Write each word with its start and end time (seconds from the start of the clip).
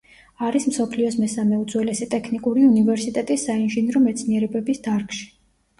არის 0.45 0.63
მსოფლიოს 0.69 1.17
მესამე 1.25 1.59
უძველესი 1.65 2.07
ტექნიკური 2.15 2.67
უნივერსიტეტი 2.71 3.41
საინჟინრო 3.47 4.07
მეცნიერებების 4.09 4.85
დარგში. 4.91 5.27